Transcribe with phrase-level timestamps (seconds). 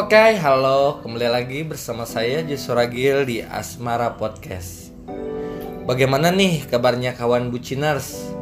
[0.00, 1.04] Oke, halo.
[1.04, 4.96] Kembali lagi bersama saya Joshua Gil di Asmara Podcast.
[5.84, 8.32] Bagaimana nih kabarnya kawan buciners?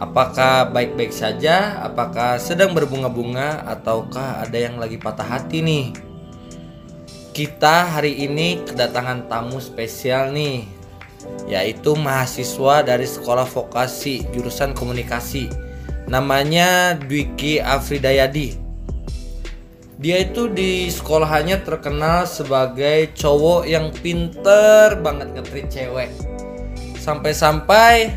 [0.00, 1.84] Apakah baik-baik saja?
[1.84, 3.60] Apakah sedang berbunga-bunga?
[3.68, 5.92] Ataukah ada yang lagi patah hati nih?
[7.36, 10.64] Kita hari ini kedatangan tamu spesial nih
[11.44, 15.52] Yaitu mahasiswa dari sekolah vokasi jurusan komunikasi
[16.08, 18.61] Namanya Dwiki Afridayadi
[20.02, 26.10] dia itu di sekolahannya terkenal sebagai cowok yang pinter banget ngetrit cewek.
[26.98, 28.10] Sampai-sampai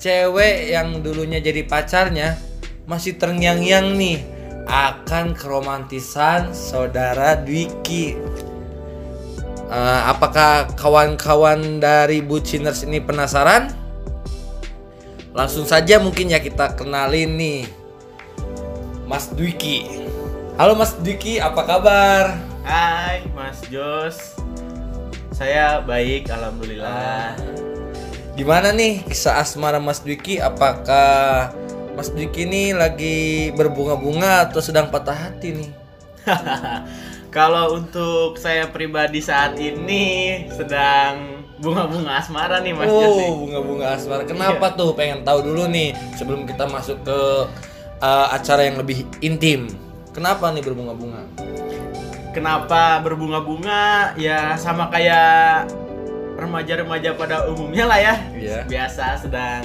[0.00, 2.40] cewek yang dulunya jadi pacarnya
[2.88, 4.18] masih terngiang-ngiang nih
[4.64, 8.16] akan keromantisan saudara Dwiki.
[9.68, 13.76] Uh, apakah kawan-kawan dari Buciners ini penasaran?
[15.36, 17.60] Langsung saja mungkin ya kita kenalin nih
[19.04, 19.99] Mas Dwiki.
[20.60, 22.36] Halo Mas Diki, apa kabar?
[22.68, 24.36] Hai Mas Jos
[25.32, 27.32] Saya baik, Alhamdulillah
[28.36, 30.36] Gimana nih kisah asmara Mas Diki?
[30.36, 31.48] Apakah
[31.96, 35.70] Mas Diki ini lagi berbunga-bunga atau sedang patah hati nih?
[37.40, 43.96] Kalau untuk saya pribadi saat ini sedang bunga-bunga asmara nih Mas oh, Jos Oh, bunga-bunga
[43.96, 44.28] asmara.
[44.28, 44.76] Kenapa iya.
[44.76, 44.92] tuh?
[44.92, 47.18] Pengen tahu dulu nih sebelum kita masuk ke
[48.04, 49.88] uh, acara yang lebih intim.
[50.10, 51.22] Kenapa nih berbunga-bunga?
[52.34, 54.14] Kenapa berbunga-bunga?
[54.18, 55.70] Ya sama kayak
[56.34, 58.14] remaja-remaja pada umumnya lah ya.
[58.34, 58.62] Yeah.
[58.66, 59.62] Biasa sedang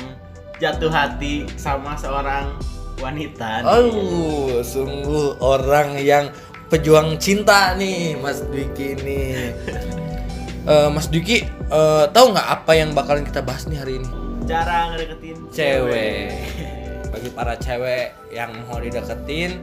[0.61, 2.61] jatuh hati sama seorang
[3.01, 3.65] wanita.
[3.65, 6.29] Oh, sungguh orang yang
[6.69, 9.49] pejuang cinta nih, Mas Dwiki nih.
[10.69, 14.09] uh, Mas Dwiki, uh, tahu nggak apa yang bakalan kita bahas nih hari ini?
[14.45, 16.29] Cara ngedeketin cewek.
[17.09, 19.57] Bagi para cewek yang mau dideketin,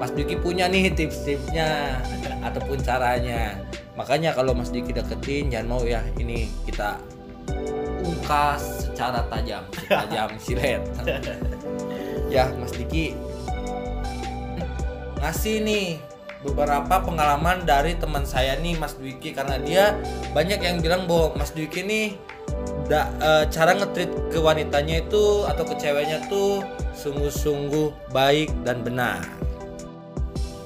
[0.00, 2.00] Mas Diki punya nih tips-tipsnya
[2.40, 3.60] ataupun caranya.
[4.00, 6.96] Makanya kalau Mas Diki deketin jangan mau ya ini kita
[8.00, 10.80] ungkas secara tajam, tajam silet.
[12.32, 13.12] ya Mas Diki
[15.20, 15.86] ngasih nih
[16.40, 19.92] beberapa pengalaman dari teman saya nih Mas Dwiki karena dia
[20.32, 22.16] banyak yang bilang bahwa Mas Dwiki nih
[22.88, 26.64] da, e, cara ngetrit ke wanitanya itu atau ke ceweknya tuh
[26.96, 29.20] sungguh-sungguh baik dan benar.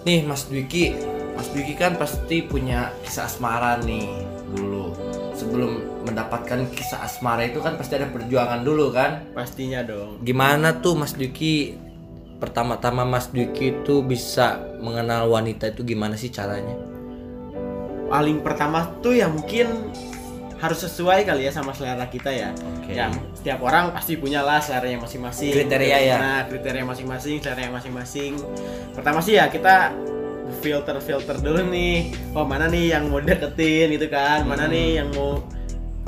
[0.05, 0.93] Nih Mas Dwiki,
[1.33, 4.05] Mas Dwiki kan pasti punya kisah asmara nih
[4.53, 4.93] dulu.
[5.33, 9.25] Sebelum mendapatkan kisah asmara itu kan pasti ada perjuangan dulu kan?
[9.33, 10.21] Pastinya dong.
[10.21, 11.81] Gimana tuh Mas Dwiki
[12.37, 16.77] pertama-tama Mas Dwiki itu bisa mengenal wanita itu gimana sih caranya?
[18.13, 19.89] Paling pertama tuh ya mungkin
[20.65, 22.57] harus sesuai kali ya sama selera kita ya.
[22.81, 22.97] Okay.
[22.97, 25.53] Yang setiap orang pasti punya lah selera yang masing-masing.
[25.53, 26.17] Kriteria ya.
[26.17, 28.41] Nah, kriteria masing-masing, selera yang masing-masing.
[28.97, 29.93] Pertama sih ya kita
[30.65, 32.17] filter filter dulu nih.
[32.33, 34.49] Oh mana nih yang mau deketin gitu kan?
[34.49, 34.99] Mana nih hmm.
[35.05, 35.45] yang mau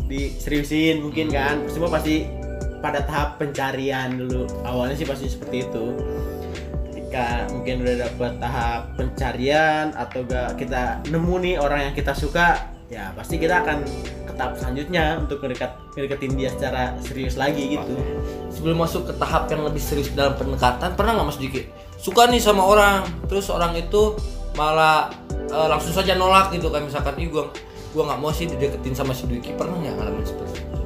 [0.09, 1.69] diseriusin mungkin kan?
[1.69, 2.25] Semua pasti
[2.81, 4.49] pada tahap pencarian dulu.
[4.65, 5.84] Awalnya sih pasti seperti itu.
[6.89, 12.72] Ketika mungkin udah dapet tahap pencarian atau gak kita nemu nih orang yang kita suka,
[12.89, 13.83] ya pasti kita akan
[14.36, 17.97] tahap selanjutnya untuk ngedekat ngedeketin dia secara serius lagi gitu.
[18.52, 21.66] Sebelum masuk ke tahap yang lebih serius dalam pendekatan, pernah nggak Mas Diki
[21.97, 24.14] suka nih sama orang, terus orang itu
[24.54, 25.10] malah
[25.48, 27.48] e, langsung saja nolak gitu kan misalkan, ih gua
[27.97, 30.78] gua nggak mau sih dideketin sama si Diki, pernah nggak ngalamin seperti itu?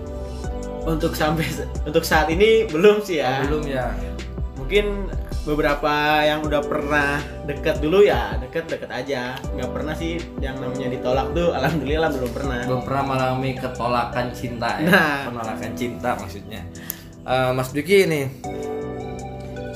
[0.87, 1.45] Untuk sampai
[1.85, 3.45] untuk saat ini belum sih ya.
[3.45, 3.93] Belum ya.
[4.57, 5.11] Mungkin
[5.49, 7.17] beberapa yang udah pernah
[7.49, 9.37] deket dulu ya deket deket aja.
[9.57, 11.51] Nggak pernah sih yang namanya ditolak tuh.
[11.59, 12.61] Alhamdulillah belum pernah.
[12.69, 14.89] Belum pernah mengalami ketolakan cinta ya.
[14.89, 15.19] Nah.
[15.33, 16.63] penolakan cinta maksudnya.
[17.25, 18.23] Uh, Mas Duki ini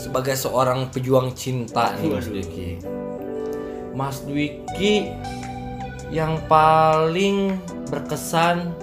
[0.01, 2.71] sebagai seorang pejuang cinta nih Mas Duki.
[3.95, 5.07] Mas Dwiki
[6.11, 7.57] yang paling
[7.89, 8.75] berkesan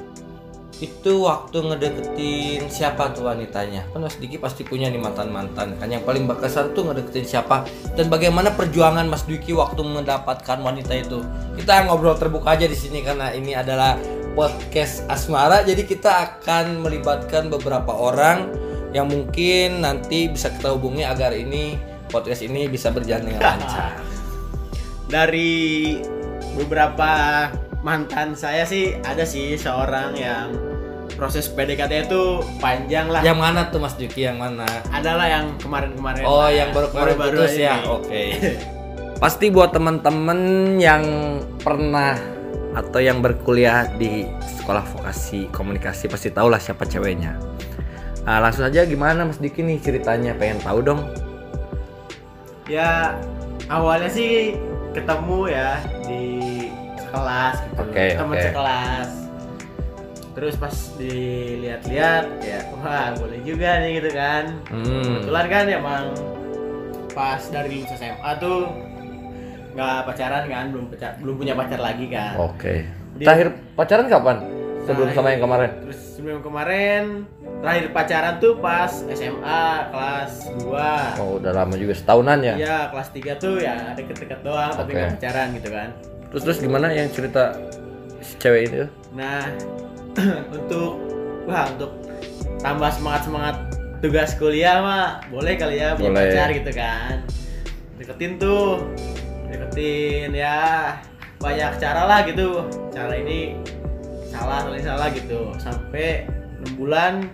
[0.81, 3.85] itu waktu ngedeketin siapa tuh wanitanya?
[3.93, 5.85] Kan Mas Diki pasti punya nih mantan mantan kan.
[5.85, 7.69] Yang paling berkesan tuh ngedeketin siapa?
[7.93, 11.21] Dan bagaimana perjuangan Mas Diki waktu mendapatkan wanita itu?
[11.53, 13.93] Kita ngobrol terbuka aja di sini karena ini adalah
[14.33, 15.61] podcast asmara.
[15.61, 18.49] Jadi kita akan melibatkan beberapa orang
[18.89, 21.77] yang mungkin nanti bisa kita hubungi agar ini
[22.09, 24.01] podcast ini bisa berjalan dengan lancar.
[25.13, 26.01] Dari
[26.57, 27.13] beberapa
[27.85, 30.70] mantan saya sih ada sih seorang yang
[31.21, 33.21] proses PDKT itu panjang lah.
[33.21, 34.25] Yang mana tuh Mas Juki?
[34.25, 34.65] Yang mana?
[34.89, 36.25] Adalah yang kemarin-kemarin.
[36.25, 36.49] Oh, lah.
[36.49, 37.85] yang baru-baru putus ya.
[37.85, 38.09] Oke.
[38.09, 38.57] Okay.
[39.21, 40.39] Pasti buat teman-teman
[40.81, 41.05] yang
[41.61, 42.17] pernah
[42.73, 44.25] atau yang berkuliah di
[44.57, 47.37] sekolah vokasi komunikasi pasti tahu lah siapa ceweknya.
[48.25, 51.05] Nah, langsung aja gimana Mas Diki nih ceritanya pengen tahu dong.
[52.65, 53.13] Ya
[53.69, 54.57] awalnya sih
[54.97, 56.25] ketemu ya di
[56.97, 58.45] sekelas gitu Oke, teman oke.
[58.49, 59.09] sekelas
[60.31, 65.03] terus pas dilihat-lihat ya wah boleh juga nih gitu kan Hmm.
[65.19, 66.03] kebetulan kan emang
[67.09, 68.71] pas dari lulus SMA tuh
[69.71, 72.87] nggak pacaran kan belum pacar belum punya pacar lagi kan Oke.
[73.13, 74.37] Dia- Terakhir pacaran kapan?
[74.81, 75.69] Sebelum Nah, sama yang kemarin?
[75.79, 77.03] terus sebelum kemarin
[77.61, 82.55] terakhir pacaran tuh pas SMA kelas 2 Oh, udah lama juga setahunan ya.
[82.57, 84.97] Iya, kelas 3 tuh ya deket-deket doang tapi Oke.
[84.97, 85.89] nggak pacaran gitu kan.
[86.31, 87.53] Terus terus gimana yang cerita
[88.19, 88.83] si cewek itu?
[89.13, 89.45] Nah,
[90.55, 90.99] untuk
[91.47, 91.91] wah untuk
[92.61, 93.55] tambah semangat-semangat
[94.01, 96.33] tugas kuliah mah boleh kali ya Boleh.
[96.33, 97.15] pacar gitu kan.
[98.01, 98.89] Deketin tuh.
[99.49, 100.57] Deketin ya
[101.37, 102.65] banyak cara lah gitu.
[102.89, 103.57] Cara ini
[104.29, 105.53] salah, salah salah gitu.
[105.61, 106.25] Sampai
[106.65, 107.25] 6 bulan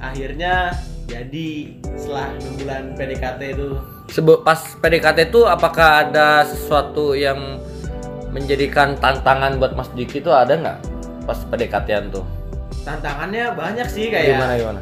[0.00, 0.76] akhirnya
[1.08, 1.48] jadi
[1.96, 3.68] setelah 6 bulan PDKT itu
[4.12, 7.56] Sebe pas PDKT itu apakah ada sesuatu yang
[8.28, 10.78] menjadikan tantangan buat Mas Diki itu ada nggak
[11.24, 12.24] pas PDKT-an tuh?
[12.82, 14.80] tantangannya banyak sih kayak Gimana gimana?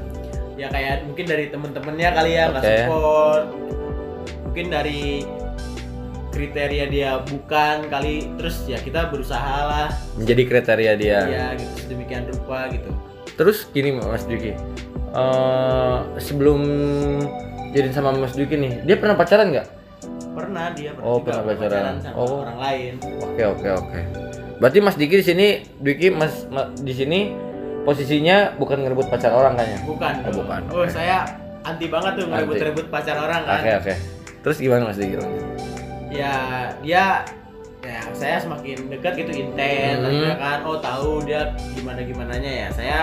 [0.52, 2.76] ya kayak mungkin dari temen-temennya kali ya nggak Oke.
[2.78, 3.46] support
[4.44, 5.02] mungkin dari
[6.28, 11.18] kriteria dia bukan kali terus ya kita berusaha lah Menjadi kriteria dia.
[11.24, 12.90] ya gitu sedemikian rupa gitu
[13.32, 16.60] Terus gini Mas Diki, eh, sebelum
[17.72, 19.68] jadiin sama Mas Diki nih, dia pernah pacaran nggak?
[20.32, 21.94] pernah dia Oh, juga pernah pacaran.
[21.98, 22.40] sama Oh.
[22.40, 22.92] orang lain
[23.22, 24.00] Oke oke oke.
[24.62, 27.34] Berarti Mas Diki di sini, Diki Mas, Ma- di sini
[27.82, 29.78] posisinya bukan ngerebut pacar orang kan ya?
[29.82, 30.60] bukan Oh, bukan.
[30.70, 31.26] oh saya
[31.60, 33.94] anti banget tuh ngerebut-rebut pacar orang kan Oke oke.
[34.40, 35.18] Terus gimana Mas Diki?
[36.08, 36.34] ya
[36.78, 37.24] dia
[37.82, 40.06] ya saya semakin dekat gitu intens Hmm.
[40.06, 41.40] akhirnya kan oh tahu dia
[41.72, 42.98] gimana gimananya ya saya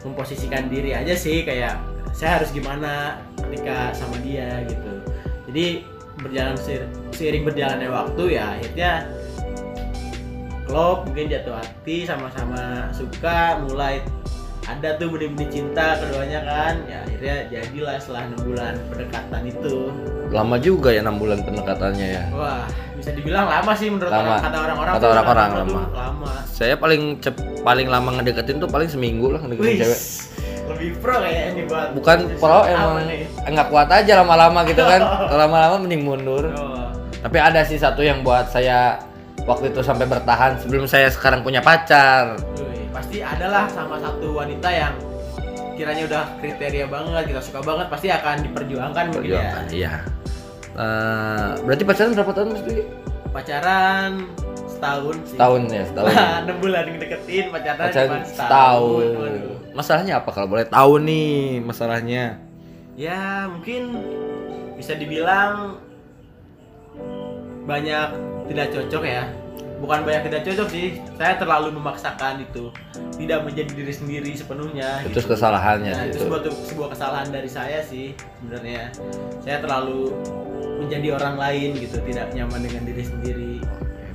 [0.00, 1.76] memposisikan diri aja sih kayak
[2.10, 4.92] saya harus gimana ketika sama dia gitu
[5.46, 5.66] jadi
[6.18, 8.90] berjalan seir- seiring berjalannya waktu ya akhirnya
[10.68, 14.04] klop mungkin jatuh hati sama-sama suka mulai
[14.68, 19.88] ada tuh benih-benih cinta keduanya kan ya akhirnya jadilah setelah enam bulan pendekatan itu
[20.28, 22.24] Lama juga ya enam bulan pendekatannya ya.
[22.36, 24.36] Wah, bisa dibilang lama sih menurut Lama.
[24.36, 24.92] orang kata orang-orang.
[24.92, 25.56] Kata orang-orang lama.
[25.56, 25.82] lama.
[25.96, 26.32] lama.
[26.44, 27.32] Saya paling cep,
[27.64, 30.00] paling lama ngedeketin tuh paling seminggu lah ngedeketin Wih, cewek.
[30.68, 31.88] lebih pro kayaknya ini buat.
[31.96, 33.24] Bukan pro emang nih?
[33.40, 35.00] nggak kuat aja lama-lama gitu kan.
[35.40, 36.44] Lama-lama mending mundur.
[36.52, 36.92] Oh,
[37.24, 39.00] Tapi ada sih satu yang buat saya
[39.48, 42.36] waktu itu sampai bertahan sebelum saya sekarang punya pacar.
[42.92, 44.92] pasti adalah sama satu wanita yang
[45.78, 49.76] kiranya udah kriteria banget, kita suka banget, pasti akan diperjuangkan mungkin Perjuangan, ya.
[49.78, 49.92] iya.
[50.74, 52.82] Eh, berarti pacaran berapa tahun Mas Dwi?
[53.30, 54.10] Pacaran
[54.66, 55.38] setahun sih.
[55.38, 56.10] Tahun ya, setahun.
[56.10, 59.06] Nah, enam bulan deketin pacaran, Pacaran cuma setahun.
[59.14, 59.56] Waduh.
[59.78, 62.24] Masalahnya apa kalau boleh tahu nih masalahnya?
[62.98, 64.02] Ya mungkin
[64.74, 65.78] bisa dibilang
[67.62, 69.24] banyak tidak cocok ya.
[69.78, 70.86] Bukan banyak tidak cocok sih.
[71.14, 72.74] Saya terlalu memaksakan itu.
[73.14, 75.06] Tidak menjadi diri sendiri sepenuhnya.
[75.06, 75.38] Itu gitu.
[75.38, 76.26] kesalahannya Nah, itu itu.
[76.26, 78.10] sebuah, sebuah kesalahan dari saya sih
[78.42, 78.90] sebenarnya.
[79.42, 80.10] Saya terlalu
[80.82, 83.54] menjadi orang lain gitu, tidak nyaman dengan diri sendiri.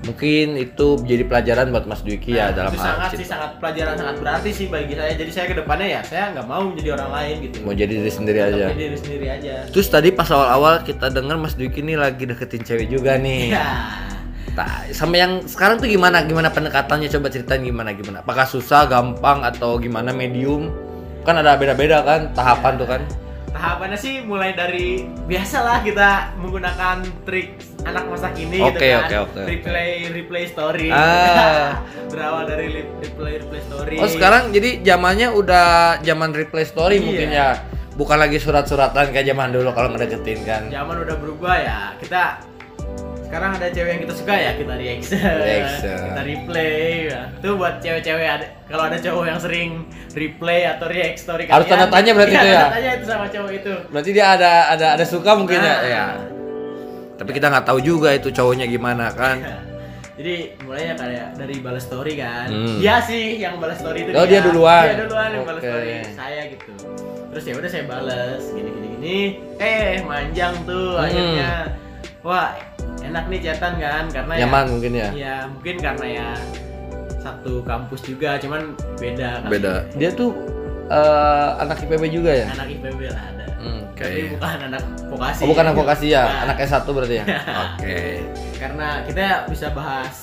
[0.03, 3.95] Mungkin itu menjadi pelajaran buat Mas Dwiki ya Nah, dalam itu sangat sih sangat pelajaran
[3.95, 5.15] sangat berarti sih bagi saya.
[5.15, 7.55] Jadi saya ke depannya ya saya nggak mau menjadi orang lain gitu.
[7.63, 8.65] Mau jadi diri sendiri Tetap aja.
[8.75, 9.53] jadi diri sendiri aja.
[9.71, 13.55] Terus tadi pas awal-awal kita dengar Mas Dwiki nih lagi deketin cewek juga nih.
[13.55, 14.02] Ya.
[14.53, 16.21] Nah, sama yang sekarang tuh gimana?
[16.21, 17.09] Gimana pendekatannya?
[17.09, 18.21] Coba ceritain gimana gimana?
[18.21, 20.69] Apakah susah, gampang atau gimana medium?
[21.21, 23.01] Kan ada beda-beda kan tahapan tuh kan.
[23.49, 29.17] tahapannya sih mulai dari biasalah kita menggunakan trik anak masa kini Oke, gitu kan oke,
[29.29, 29.41] oke.
[29.45, 31.77] replay replay story Ah.
[32.09, 35.67] berawal dari replay replay story Oh, sekarang jadi zamannya udah
[36.01, 37.05] zaman replay story Iya.
[37.05, 37.47] mungkin ya.
[37.93, 40.61] Bukan lagi surat-suratan kayak zaman dulu kalau ngedeketin kan.
[40.67, 42.41] zaman udah berubah ya kita
[43.33, 45.97] sekarang ada cewek yang kita suka ya kita reaction, Reaction.
[46.05, 46.77] kita replay
[47.09, 47.21] ya.
[47.33, 49.69] itu buat cewek-cewek ada kalau ada cowok yang sering
[50.13, 52.59] replay atau react story Harus tanda tanya berarti Iya, itu ya?
[52.59, 55.65] tanda tanya itu sama cowok itu Berarti dia ada ada ada suka mungkin ya.
[55.65, 55.81] Nah.
[55.83, 56.05] ya.
[57.13, 59.41] Tapi kita nggak tahu juga itu cowoknya gimana kan.
[60.13, 62.53] Jadi mulainya kayak dari balas story kan.
[62.53, 62.77] Hmm.
[62.77, 64.13] Dia sih yang balas story itu.
[64.13, 64.85] Oh, dia duluan.
[64.85, 66.69] Dia duluan yang balas story saya gitu.
[67.33, 69.17] Terus ya udah saya balas gini gini gini.
[69.57, 71.05] Eh manjang tuh Hmm.
[71.05, 71.51] akhirnya.
[72.21, 72.53] Wah
[73.13, 74.99] enak nih chatan kan karena Nyaman mungkin ya.
[74.99, 75.11] ya.
[75.13, 76.27] Ya mungkin karena ya
[77.21, 79.51] satu kampus juga cuman beda kali.
[79.53, 79.73] Beda.
[79.93, 80.33] Dia tuh
[80.89, 82.49] eh, anak IPB juga ya?
[82.51, 83.45] Anak IPB lah ada.
[83.61, 84.01] Hmm, Oke.
[84.03, 85.39] Tapi bukan anak vokasi.
[85.39, 86.43] Oh, bukan anak vokasi ya, Bukan.
[86.43, 87.25] anak S1 berarti ya.
[87.77, 87.97] Oke.
[88.57, 90.15] karena kita bisa bahas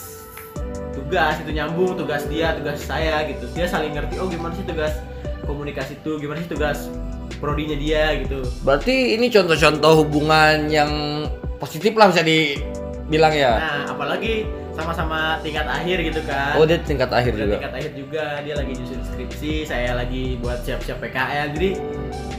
[0.90, 4.96] tugas itu nyambung tugas dia tugas saya gitu dia saling ngerti oh gimana sih tugas
[5.44, 6.88] komunikasi itu gimana sih tugas
[7.36, 10.88] prodinya dia gitu Berarti ini contoh-contoh hubungan yang
[11.60, 12.56] positif lah bisa di
[13.10, 13.58] bilang ya.
[13.58, 16.54] Nah, apalagi sama-sama tingkat akhir gitu kan.
[16.56, 17.54] Oh, dia tingkat akhir Udah juga.
[17.58, 21.46] tingkat akhir juga, dia lagi nyusun skripsi, saya lagi buat siap-siap PKL.
[21.52, 21.70] Jadi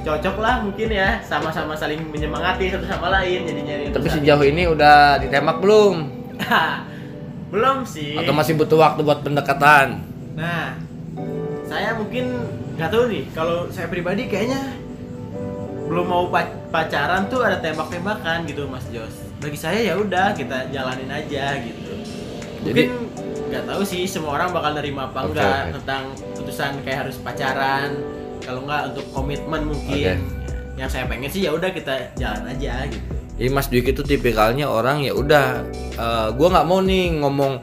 [0.01, 4.63] cocok lah mungkin ya, sama-sama saling menyemangati satu sama lain jadi nyari Tapi sejauh ini
[4.65, 5.95] udah ditembak belum?
[7.53, 8.15] belum sih.
[8.15, 10.07] Atau masih butuh waktu buat pendekatan?
[10.39, 10.79] Nah,
[11.67, 12.47] saya mungkin
[12.79, 13.23] nggak tahu nih.
[13.35, 14.71] Kalau saya pribadi kayaknya
[15.85, 19.11] belum mau pa- pacaran tuh ada tembak-tembakan gitu, Mas Jos.
[19.43, 21.91] Bagi saya ya udah kita jalanin aja gitu.
[22.63, 22.89] Mungkin
[23.51, 25.71] nggak tahu sih semua orang bakal nerima apa Oke, enggak oke.
[25.83, 26.03] tentang
[26.39, 27.99] putusan kayak harus pacaran.
[28.41, 30.17] Kalau nggak untuk komitmen mungkin.
[30.79, 33.11] Yang saya pengen sih ya udah kita jalan aja gitu.
[33.35, 35.65] Jadi Mas Dwiki itu tipikalnya orang ya udah
[35.97, 37.53] eh, gua nggak mau nih ngomong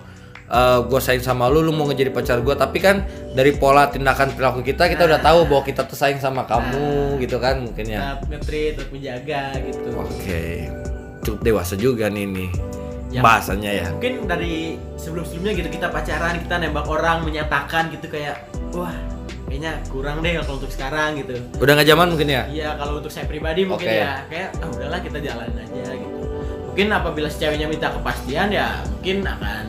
[0.48, 3.04] eh, gua sayang sama lu lu mau ngejadi pacar gua tapi kan
[3.36, 7.36] dari pola tindakan perilaku kita kita udah tahu bahwa kita tuh sayang sama kamu gitu
[7.38, 8.18] kan mungkin ya.
[8.26, 9.88] Nge-treat, tetap menjaga gitu.
[9.94, 10.68] Oke.
[11.22, 12.50] Cukup dewasa juga nih nih.
[13.08, 13.24] Ya.
[13.24, 13.86] Bahasanya ya.
[13.88, 18.36] mungkin dari sebelum-sebelumnya gitu kita pacaran kita nembak orang menyatakan gitu kayak
[18.76, 18.92] wah
[19.48, 22.44] kayaknya kurang deh kalau untuk sekarang gitu Udah nggak zaman mungkin ya?
[22.52, 26.18] iya kalau untuk saya pribadi mungkin ya kayak ah udahlah kita jalanin aja gitu
[26.68, 29.64] mungkin apabila si ceweknya minta kepastian ya mungkin akan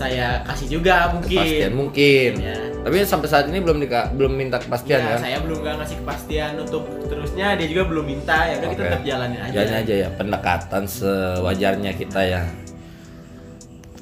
[0.00, 2.30] saya kasih juga mungkin Kepastian mungkin.
[2.40, 5.20] ya Tapi sampai saat ini belum dika, belum minta kepastian Ya, kan?
[5.20, 9.02] saya belum gak ngasih kepastian untuk terusnya dia juga belum minta ya udah kita tetap
[9.04, 12.42] jalanin aja Jalan aja ya pendekatan sewajarnya kita ya.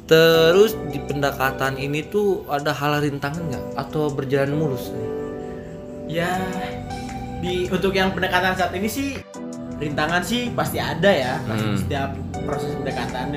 [0.06, 5.08] Terus di pendekatan ini tuh ada hal rintangan nggak atau berjalan mulus nih?
[6.08, 6.32] Ya
[7.38, 9.20] di untuk yang pendekatan saat ini sih
[9.76, 11.76] rintangan sih pasti ada ya pasti Hmm.
[11.76, 12.10] setiap
[12.42, 13.36] proses pendekatan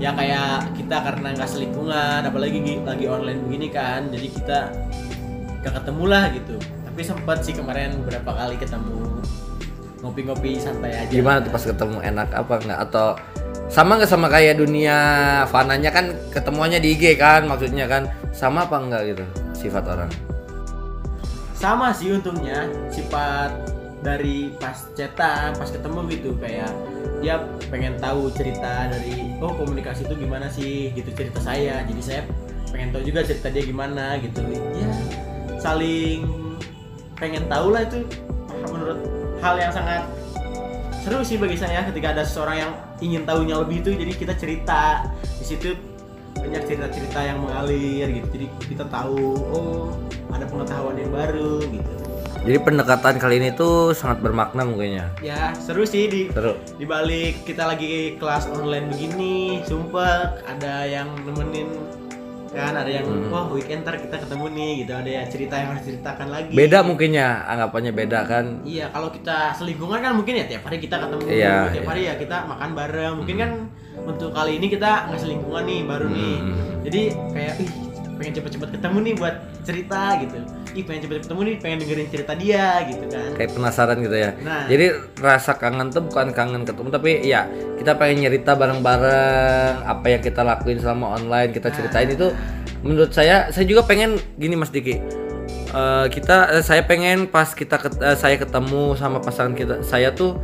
[0.00, 4.58] ya kayak kita karena nggak selingkungan apalagi gi- lagi online begini kan jadi kita
[5.60, 6.56] gak ketemu lah gitu.
[6.88, 9.20] Tapi sempat sih kemarin beberapa kali ketemu
[10.00, 11.12] ngopi-ngopi santai aja.
[11.12, 12.78] Gimana tuh pas ketemu enak apa nggak?
[12.88, 13.08] Atau
[13.68, 14.96] sama nggak sama kayak dunia
[15.46, 18.08] fananya kan ketemuannya di IG kan maksudnya kan.
[18.32, 20.10] Sama apa enggak gitu sifat orang?
[21.52, 23.52] sama sih untungnya sifat
[24.00, 26.72] dari pas chatan pas ketemu gitu kayak
[27.20, 30.90] dia pengen tahu cerita dari oh komunikasi itu gimana sih?
[30.96, 31.84] Gitu cerita saya.
[31.84, 32.22] Jadi saya
[32.72, 34.40] pengen tahu juga cerita dia gimana gitu.
[34.76, 34.90] Ya
[35.60, 36.24] saling
[37.20, 38.08] pengen tahu lah itu
[38.72, 38.98] menurut
[39.44, 40.08] hal yang sangat
[41.04, 42.72] seru sih bagi saya ketika ada seseorang yang
[43.04, 43.90] ingin tahunya lebih itu.
[43.94, 44.82] Jadi kita cerita.
[45.40, 45.76] Di situ
[46.40, 48.26] banyak cerita-cerita yang mengalir gitu.
[48.32, 49.92] Jadi kita tahu oh
[50.32, 51.94] ada pengetahuan yang baru gitu
[52.40, 55.12] Jadi pendekatan kali ini tuh sangat bermakna mungkinnya.
[55.20, 56.56] ya seru sih di Seru.
[56.74, 61.68] di balik kita lagi kelas online begini sumpah ada yang nemenin
[62.50, 63.30] kan ada yang Hmm.
[63.30, 66.82] wah weekend ntar kita ketemu nih gitu ada ya cerita yang harus ceritakan lagi Beda
[66.82, 68.44] mungkinnya anggapannya beda kan.
[68.64, 71.90] Iya, kalau kita selingkungan kan mungkin ya tiap hari kita ketemu, Iya, tiap iya.
[71.92, 73.14] hari ya kita makan bareng.
[73.22, 73.50] Mungkin kan
[74.02, 76.34] untuk kali ini kita nggak selingkungan nih, baru nih.
[76.40, 76.56] Hmm.
[76.82, 77.70] Jadi kayak ih
[78.20, 79.34] pengen cepet-cepet ketemu nih buat
[79.64, 80.36] cerita gitu.
[80.76, 83.30] Ih pengen cepet ketemu nih, pengen dengerin cerita dia gitu kan.
[83.32, 84.30] Kayak penasaran gitu ya.
[84.44, 84.68] Nah.
[84.68, 84.86] Jadi
[85.24, 87.48] rasa kangen tuh bukan kangen ketemu tapi ya
[87.80, 92.28] kita pengen nyerita bareng-bareng apa yang kita lakuin selama online kita ceritain itu
[92.84, 95.00] menurut saya saya juga pengen gini Mas Diki.
[95.70, 100.12] Eh, kita eh, saya pengen pas kita ket- eh, saya ketemu sama pasangan kita saya
[100.12, 100.36] tuh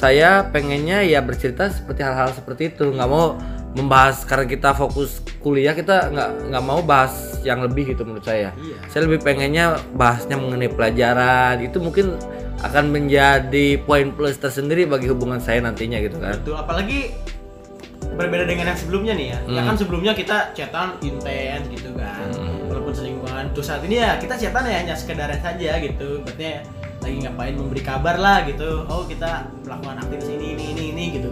[0.00, 3.36] saya pengennya ya bercerita seperti hal-hal seperti itu nggak mau
[3.70, 8.50] membahas karena kita fokus kuliah kita nggak nggak mau bahas yang lebih gitu menurut saya
[8.56, 8.76] Iya.
[8.90, 12.18] saya lebih pengennya bahasnya mengenai pelajaran itu mungkin
[12.60, 17.14] akan menjadi poin plus tersendiri bagi hubungan saya nantinya gitu kan Betul, apalagi
[18.10, 19.38] berbeda dengan yang sebelumnya nih ya.
[19.48, 19.68] Ya Hmm.
[19.70, 22.26] kan sebelumnya kita chatan intens gitu kan.
[22.34, 22.68] Hmm.
[22.68, 23.54] Walaupun selingkuhan.
[23.54, 26.20] Terus saat ini ya kita chatan ya hanya sekedar saja gitu.
[26.20, 26.60] Berarti
[27.00, 28.84] lagi ngapain memberi kabar lah gitu.
[28.84, 31.30] Oh, kita melakukan aktivitas ini ini ini ini gitu.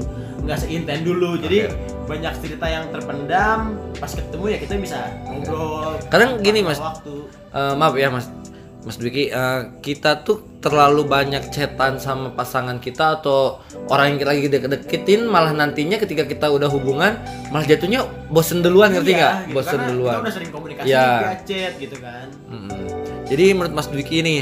[0.49, 1.37] Nggak seinten dulu.
[1.37, 1.69] Jadi
[2.09, 3.77] banyak cerita yang terpendam.
[3.95, 6.01] Pas ketemu ya kita bisa ngobrol.
[6.09, 6.81] Kadang gini, Mas.
[6.81, 7.29] Waktu.
[7.49, 8.29] Eh, maaf ya mas
[8.85, 14.31] Mas Dwiki eh, kita tuh terlalu banyak chatan sama pasangan kita atau orang yang kita
[14.31, 17.17] lagi deket-deketin malah nantinya ketika kita udah hubungan
[17.49, 19.55] malah jatuhnya bosen duluan ngerti Iya, nggak gitu.
[19.57, 21.07] bosen duluan Kita udah sering komunikasi Iya.
[21.09, 22.27] via chat gitu kan.
[22.47, 22.81] Mm-mm.
[23.25, 24.35] Jadi menurut Mas Dwiki ini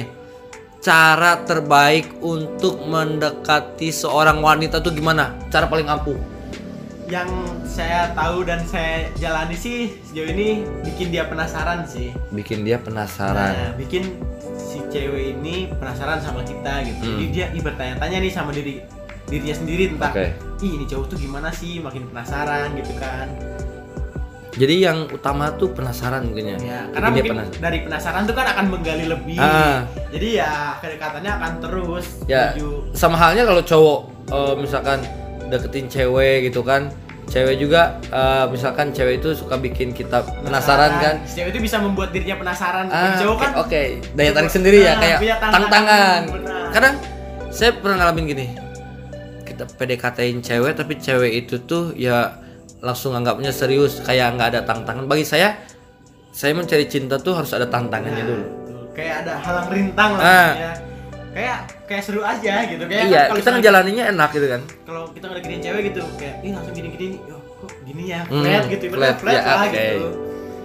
[0.80, 5.34] cara terbaik untuk mendekati seorang wanita tuh gimana?
[5.50, 6.36] Cara paling ampuh?
[7.06, 7.30] yang
[7.62, 12.10] saya tahu dan saya jalani sih sejauh ini bikin dia penasaran sih.
[12.34, 13.54] Bikin dia penasaran.
[13.54, 14.18] Nah, bikin
[14.58, 17.06] si cewek ini penasaran sama kita gitu.
[17.06, 17.18] Hmm.
[17.22, 18.82] Jadi dia ih, bertanya-tanya nih sama diri
[19.26, 20.26] dirinya sendiri tentang Oke.
[20.62, 23.26] ih ini cowok tuh gimana sih, makin penasaran gitu kan.
[24.56, 26.58] Jadi yang utama tuh penasaran mungkin ya.
[26.58, 29.36] Ya, karena mungkin penas- dari penasaran tuh kan akan menggali lebih.
[29.36, 29.84] Ah.
[30.08, 34.00] Jadi ya kedekatannya akan terus Ya, menuju sama halnya kalau cowok
[34.32, 34.98] eh, misalkan
[35.46, 36.88] deketin cewek gitu kan
[37.26, 42.14] cewek juga uh, misalkan cewek itu suka bikin kita penasaran, kan cewek itu bisa membuat
[42.14, 43.86] dirinya penasaran ah, cowok kan oke okay.
[44.14, 46.66] daya tarik sendiri ya Nah, kayak tantangan, tangan benar.
[46.70, 46.94] kadang
[47.50, 48.46] saya pernah ngalamin gini
[49.42, 52.38] kita PDKT-in cewek tapi cewek itu tuh ya
[52.78, 55.56] langsung anggapnya serius kayak nggak ada tantangan bagi saya
[56.30, 60.22] saya mencari cinta tuh harus ada tantangannya Nah, dulu tuh, kayak ada halang rintang lah
[60.22, 60.50] Ah.
[60.52, 60.72] ya.
[61.32, 65.24] kayak kayak seru aja gitu kayak iya kalau kita ngejalaninnya enak gitu kan kalau kita
[65.26, 68.84] ngedeketin cewek gitu kayak ih langsung gini gini oh kok gini ya Hmm, flat gitu
[68.86, 69.72] flat, flat, flat ya, lah oke.
[69.74, 70.08] gitu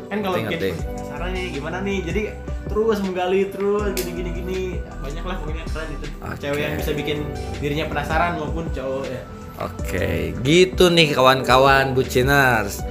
[0.07, 0.69] kan kalau ngerti.
[0.75, 2.21] penasaran nih gimana nih jadi
[2.67, 4.59] terus menggali terus gini gini gini
[4.97, 6.35] banyak lah pokoknya keren itu Oke.
[6.37, 7.17] cewek yang bisa bikin
[7.59, 9.21] dirinya penasaran maupun cowok ya
[9.61, 12.81] Oke, gitu nih kawan-kawan buciners.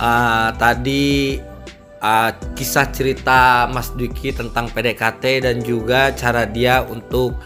[0.00, 1.36] Ah, tadi
[2.00, 7.36] ah, kisah cerita Mas Dwiki tentang PDKT dan juga cara dia untuk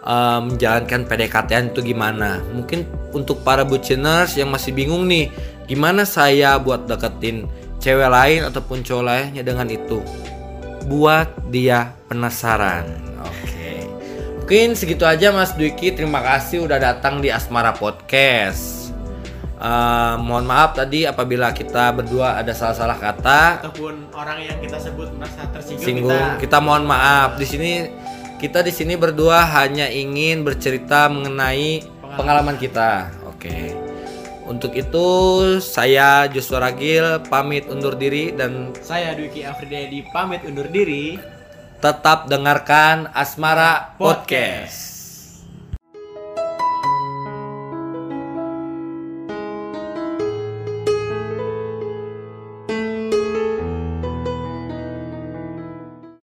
[0.00, 2.40] ah, menjalankan PDKT itu gimana.
[2.56, 5.28] Mungkin untuk para buciners yang masih bingung nih,
[5.68, 7.44] gimana saya buat deketin
[7.84, 10.00] cewek lain ataupun cowok lainnya dengan itu.
[10.88, 13.11] Buat dia penasaran.
[14.42, 15.94] Mungkin segitu aja Mas Dwiki.
[15.94, 18.90] Terima kasih udah datang di Asmara Podcast.
[19.54, 25.14] Eh, mohon maaf tadi apabila kita berdua ada salah-salah kata, ataupun orang yang kita sebut
[25.14, 26.42] merasa tersinggung singgung.
[26.42, 27.38] kita Kita mohon maaf.
[27.38, 27.86] Di sini
[28.42, 31.86] kita di sini berdua hanya ingin bercerita mengenai
[32.18, 33.14] pengalaman kita.
[33.30, 33.78] Oke.
[34.50, 35.06] Untuk itu
[35.62, 41.14] saya Joshua Ragil pamit undur diri dan saya Dwiki Afridi pamit undur diri
[41.82, 44.91] tetap dengarkan Asmara Podcast.